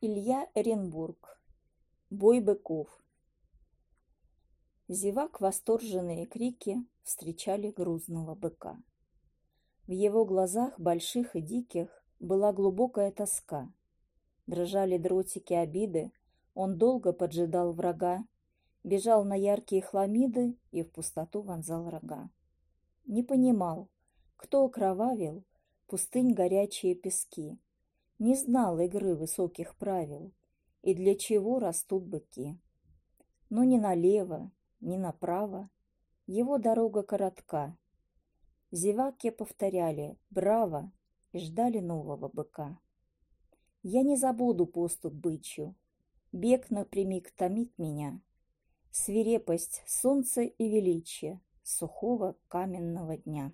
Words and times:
Илья 0.00 0.48
Эренбург. 0.54 1.40
Бой 2.08 2.38
быков. 2.38 2.86
Зевак 4.86 5.40
восторженные 5.40 6.24
крики 6.24 6.86
встречали 7.02 7.72
грузного 7.72 8.36
быка. 8.36 8.80
В 9.88 9.90
его 9.90 10.24
глазах, 10.24 10.78
больших 10.78 11.34
и 11.34 11.40
диких, 11.40 11.88
была 12.20 12.52
глубокая 12.52 13.10
тоска. 13.10 13.72
Дрожали 14.46 14.98
дротики 14.98 15.52
обиды, 15.52 16.12
он 16.54 16.78
долго 16.78 17.12
поджидал 17.12 17.72
врага, 17.72 18.24
бежал 18.84 19.24
на 19.24 19.34
яркие 19.34 19.82
хламиды 19.82 20.56
и 20.70 20.84
в 20.84 20.92
пустоту 20.92 21.42
вонзал 21.42 21.90
рога. 21.90 22.30
Не 23.04 23.24
понимал, 23.24 23.88
кто 24.36 24.64
окровавил 24.64 25.42
пустынь 25.88 26.34
горячие 26.34 26.94
пески, 26.94 27.58
не 28.18 28.34
знал 28.34 28.78
игры 28.80 29.14
высоких 29.14 29.76
правил 29.76 30.32
и 30.82 30.94
для 30.94 31.14
чего 31.14 31.58
растут 31.58 32.04
быки. 32.04 32.58
Но 33.50 33.64
ни 33.64 33.78
налево, 33.78 34.50
ни 34.80 34.96
направо 34.96 35.70
его 36.26 36.58
дорога 36.58 37.02
коротка. 37.02 37.76
Зеваки 38.70 39.30
повторяли 39.30 40.18
«Браво!» 40.30 40.92
и 41.32 41.38
ждали 41.38 41.78
нового 41.78 42.28
быка. 42.28 42.78
Я 43.82 44.02
не 44.02 44.16
забуду 44.16 44.66
поступ 44.66 45.14
бычью, 45.14 45.74
бег 46.32 46.70
напрямик 46.70 47.30
томит 47.30 47.72
меня, 47.78 48.20
свирепость 48.90 49.82
солнца 49.86 50.42
и 50.42 50.68
величие 50.68 51.40
сухого 51.62 52.36
каменного 52.48 53.16
дня. 53.16 53.52